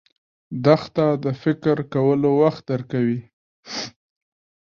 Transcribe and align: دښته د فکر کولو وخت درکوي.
دښته 0.65 1.07
د 1.23 1.25
فکر 1.41 1.77
کولو 1.93 2.29
وخت 2.41 2.63
درکوي. 2.71 3.19